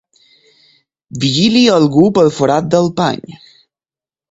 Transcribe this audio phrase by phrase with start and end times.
[1.25, 3.23] Vigili algú pel forat del pany.